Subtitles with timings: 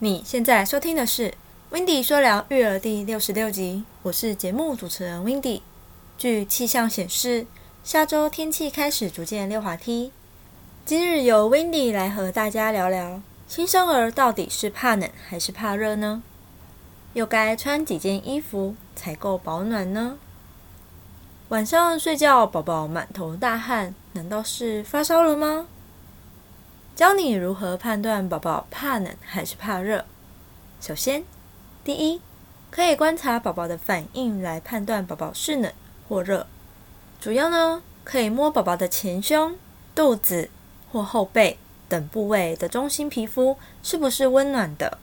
[0.00, 1.30] 你现在收听的是
[1.70, 5.62] 《w i n d y 说聊育儿》第六十六集，我是节目主持人 w i n d y
[6.18, 7.46] 据气象显示，
[7.82, 10.12] 下周天气开始逐渐溜滑梯。
[10.84, 16.22] 今日由 w i n d y 来和大家聊聊，新生儿到底是怕冷还是怕热呢？
[17.14, 20.18] 又该穿几件衣服才够保暖呢？
[21.48, 25.66] 晚上睡觉，宝宝满头大汗，难道是发烧了吗？
[26.96, 30.06] 教你如何判断宝宝怕冷还是怕热。
[30.80, 31.24] 首先，
[31.84, 32.22] 第一，
[32.70, 35.70] 可以观察宝宝的反应来判断宝宝是冷
[36.08, 36.46] 或热。
[37.20, 39.58] 主要呢，可以摸宝宝的前胸、
[39.94, 40.48] 肚子
[40.90, 44.96] 或后背等部位的中心皮肤是不是温暖的。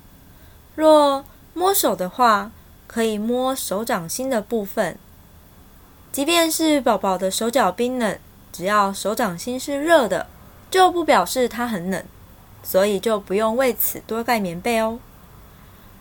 [0.74, 2.50] 若摸手的话，
[2.88, 4.98] 可以摸手掌心的部分。
[6.12, 8.18] 即便是宝宝的手脚冰冷，
[8.52, 10.26] 只要手掌心是热的。
[10.74, 12.04] 就不表示它很冷，
[12.64, 14.98] 所以就不用为此多盖棉被哦。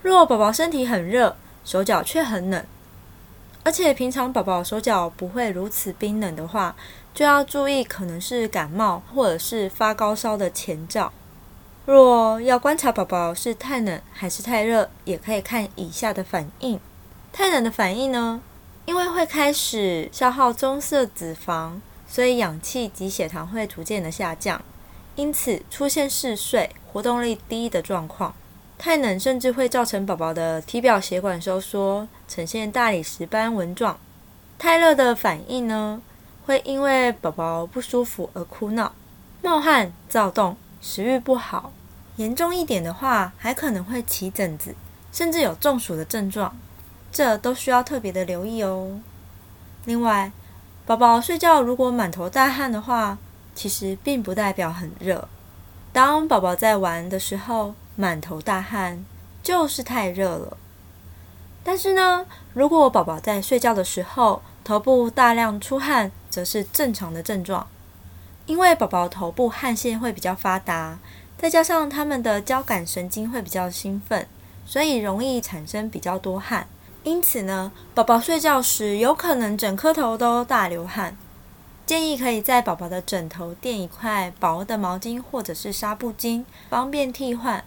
[0.00, 2.64] 若宝宝身体很热，手脚却很冷，
[3.64, 6.74] 而且平常宝宝手脚不会如此冰冷的话，
[7.12, 11.12] 就要注意可能是感冒或者是发高烧的前兆。
[11.84, 16.80] 若要观察宝宝是太冷还是太热，也可以看以下的反应。
[17.30, 18.40] 太冷的反应呢，
[18.86, 21.72] 因为会开始消耗棕色脂肪。
[22.12, 24.60] 所以氧气及血糖会逐渐的下降，
[25.16, 28.34] 因此出现嗜睡、活动力低的状况。
[28.77, 33.98] 太冷甚至会造成宝宝的体表血管收缩，呈现大理石斑纹状。
[34.58, 36.02] 太热的反应呢，
[36.44, 38.92] 会因为宝宝不舒服而哭闹、
[39.40, 41.72] 冒汗、躁动、食欲不好。
[42.16, 44.74] 严重一点的话，还可能会起疹子，
[45.10, 46.55] 甚至有中暑的症状，
[47.10, 49.00] 这都需要特别的留意哦。
[49.86, 50.30] 另外，
[50.84, 53.17] 宝宝睡觉如果满头大汗的话，
[53.55, 55.29] 其实并不代表很热。
[55.92, 59.05] 当宝宝在玩的时候满头大汗，
[59.42, 60.56] 就是太热了。
[61.62, 67.68] 但是呢，如果宝宝在睡觉的时候头部大量出汗，则是正常的症状。
[68.46, 70.98] 因为宝宝头部汗腺会比较发达，
[71.39, 74.27] 再加上他们的交感神经会比较兴奋，
[74.67, 76.67] 所以容易产生比较多汗。
[77.05, 81.17] 因此呢，宝宝睡觉时有可能整颗头都大流汗，
[81.85, 87.64] 建议可以在宝宝的枕头垫一块薄的毛巾或者是纱布巾，方便替换。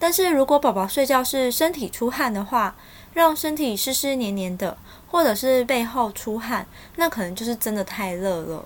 [0.00, 2.74] 但是如果宝宝睡觉是身体出汗的话，
[3.14, 4.76] 让身体湿湿黏黏的，
[5.08, 6.66] 或者是背后出汗，
[6.96, 8.64] 那可能就是真的太热了。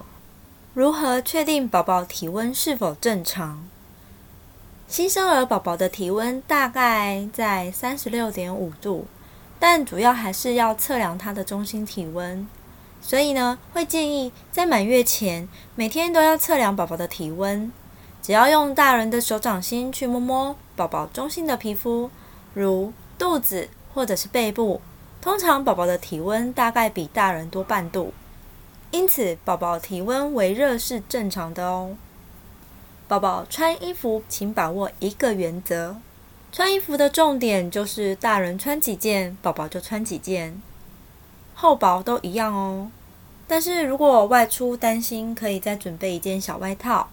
[0.72, 3.68] 如何确定宝宝体温是否正常？
[4.88, 9.06] 新生儿宝宝的体温大概在三十六点五度。
[9.66, 12.46] 但主要还是要测量他的中心体温，
[13.00, 17.72] 所以呢，会建议在满月前每天都要测量宝宝的体温。
[18.20, 22.10] 只要用大人的手掌心去摸摸宝宝中心的皮肤，
[22.52, 24.82] 如肚子或者是背部，
[25.22, 28.12] 通常宝宝的体温大概比大人多半度，
[28.90, 31.96] 因此宝宝体温为热是正常的哦。
[33.08, 35.96] 宝宝穿衣服，请把握一个原则。
[36.54, 40.62] 穿衣服的重点就是大人穿几件，宝宝就穿几件，
[41.52, 42.92] 厚薄都一样哦。
[43.48, 47.08] 但是如果外出担心，可以再准备一件小外套，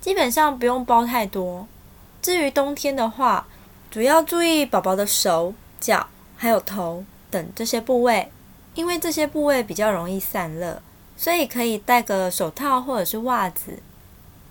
[0.00, 1.68] 基本上不用包太多。
[2.20, 3.46] 至于冬天的话，
[3.88, 8.32] 主要注意宝宝的手脚还有头等这些部位，
[8.74, 10.82] 因为这些部位比较容易散热，
[11.16, 13.78] 所以可以戴个手套或者是袜子。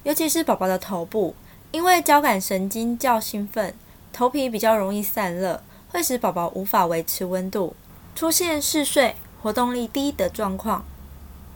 [0.04, 1.36] 尤其是宝宝的头部，
[1.72, 3.76] 因为交感神经较兴奋。
[4.14, 7.76] 头皮比较容易散热，会使宝宝无法维持温度，
[8.16, 10.86] 出现嗜睡、活动力低的状况。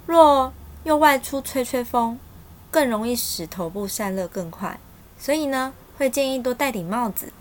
[0.05, 2.17] 若又外出吹吹风，
[2.71, 4.79] 更容易使头部散热更快。
[5.17, 7.31] 所以呢，会建议多戴顶帽子。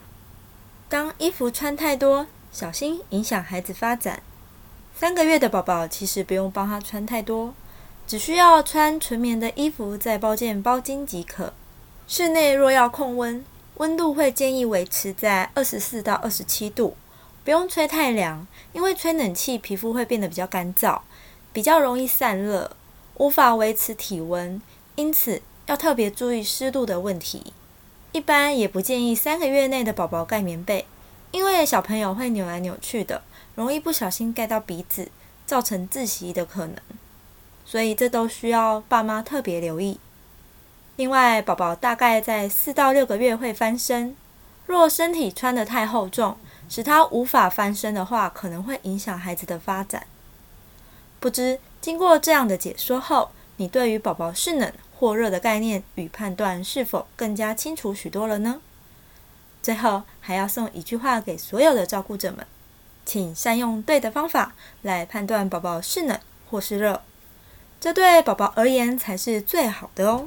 [0.88, 4.22] 当衣服穿太多，小心影响孩子发展。
[4.94, 7.52] 三个月的宝宝其实不用帮他穿太多，
[8.06, 11.52] 只需要穿纯棉的衣服，再包件包巾即可。
[12.06, 13.44] 室内若要控温。
[13.78, 16.96] 温度会建议维持在二十四到二十七度，
[17.42, 21.00] 不用吹太凉，因为吹冷气皮肤会变得比较干燥，
[21.52, 22.70] 比较容易散热，
[23.16, 24.62] 无法维持体温，
[24.94, 27.52] 因此要特别注意湿度的问题。
[28.12, 30.86] 一般也不建议三个月内的宝宝盖棉被，
[31.32, 33.22] 因为小朋友会扭来扭去的，
[33.56, 35.08] 容易不小心盖到鼻子，
[35.44, 36.76] 造成窒息的可能，
[37.64, 39.98] 所以这都需要爸妈特别留意。
[40.96, 44.16] 另外，宝宝大概在四到六个月会翻身。
[44.66, 46.36] 若身体穿得太厚重，
[46.68, 50.06] 使他无法翻身的话，可能会影响孩子的发展。
[51.20, 58.60] 不知经过这样的解说后，你对于宝宝是冷或热的概念与判断是否更加清楚许多了呢？
[59.60, 62.46] 最后还要送一句话给所有的照顾者们：
[63.04, 66.18] 请善用对的方法来判断宝宝是冷
[66.50, 67.02] 或是热，
[67.80, 70.26] 这对宝宝而言才是最好的哦。